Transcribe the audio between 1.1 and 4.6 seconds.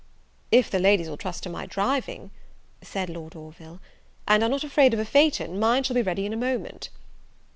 will trust to my driving," said Lord Orville, "and are